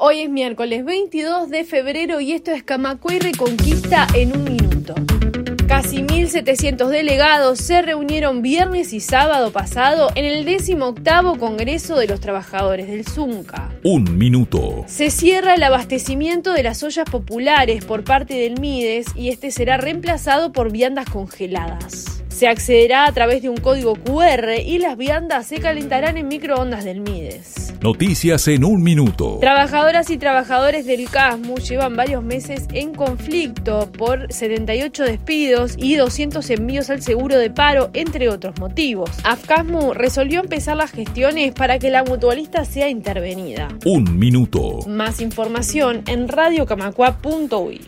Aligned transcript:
Hoy 0.00 0.20
es 0.20 0.30
miércoles 0.30 0.84
22 0.84 1.50
de 1.50 1.64
febrero 1.64 2.20
y 2.20 2.30
esto 2.30 2.52
es 2.52 2.62
Camacuay 2.62 3.18
Reconquista 3.18 4.06
en 4.14 4.30
un 4.30 4.44
minuto. 4.44 4.94
Casi 5.66 6.02
1.700 6.02 6.86
delegados 6.86 7.58
se 7.58 7.82
reunieron 7.82 8.40
viernes 8.40 8.92
y 8.92 9.00
sábado 9.00 9.50
pasado 9.50 10.10
en 10.14 10.24
el 10.24 10.44
18 10.44 11.02
Congreso 11.40 11.96
de 11.96 12.06
los 12.06 12.20
Trabajadores 12.20 12.86
del 12.86 13.08
Zunca. 13.08 13.72
Un 13.82 14.16
minuto. 14.16 14.84
Se 14.86 15.10
cierra 15.10 15.54
el 15.54 15.64
abastecimiento 15.64 16.52
de 16.52 16.62
las 16.62 16.80
ollas 16.84 17.10
populares 17.10 17.84
por 17.84 18.04
parte 18.04 18.34
del 18.34 18.60
MIDES 18.60 19.16
y 19.16 19.30
este 19.30 19.50
será 19.50 19.78
reemplazado 19.78 20.52
por 20.52 20.70
viandas 20.70 21.10
congeladas. 21.10 22.17
Se 22.38 22.46
accederá 22.46 23.06
a 23.06 23.12
través 23.12 23.42
de 23.42 23.48
un 23.48 23.56
código 23.56 23.96
QR 23.96 24.60
y 24.64 24.78
las 24.78 24.96
viandas 24.96 25.44
se 25.44 25.58
calentarán 25.58 26.16
en 26.18 26.28
microondas 26.28 26.84
del 26.84 27.00
Mides. 27.00 27.74
Noticias 27.80 28.46
en 28.46 28.64
un 28.64 28.80
minuto. 28.80 29.38
Trabajadoras 29.40 30.08
y 30.10 30.18
trabajadores 30.18 30.86
del 30.86 31.10
CASMU 31.10 31.56
llevan 31.56 31.96
varios 31.96 32.22
meses 32.22 32.68
en 32.72 32.94
conflicto 32.94 33.90
por 33.90 34.32
78 34.32 35.02
despidos 35.02 35.74
y 35.76 35.96
200 35.96 36.48
envíos 36.50 36.90
al 36.90 37.02
seguro 37.02 37.36
de 37.36 37.50
paro, 37.50 37.90
entre 37.92 38.28
otros 38.28 38.56
motivos. 38.60 39.10
AFCASMU 39.24 39.94
resolvió 39.94 40.38
empezar 40.38 40.76
las 40.76 40.92
gestiones 40.92 41.54
para 41.54 41.80
que 41.80 41.90
la 41.90 42.04
mutualista 42.04 42.64
sea 42.64 42.88
intervenida. 42.88 43.66
Un 43.84 44.16
minuto. 44.16 44.78
Más 44.86 45.20
información 45.20 46.02
en 46.06 46.28
radiocamacua.uy. 46.28 47.80